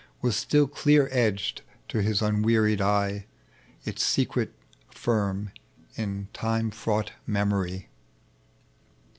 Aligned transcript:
Was 0.23 0.35
still 0.35 0.65
clear 0.65 1.09
edged 1.11 1.61
to 1.89 2.01
his 2.01 2.23
unwearied 2.23 2.81
eye, 2.81 3.27
Its 3.85 4.03
secret 4.03 4.51
firm 4.89 5.51
in 5.95 6.27
time 6.33 6.71
fraught 6.71 7.11
memory. 7.27 7.87